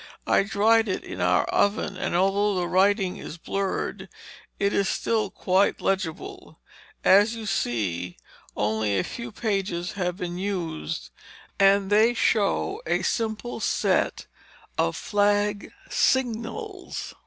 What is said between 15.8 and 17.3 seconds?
signals.